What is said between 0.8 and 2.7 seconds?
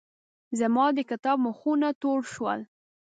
د کتاب مخونه تور شول.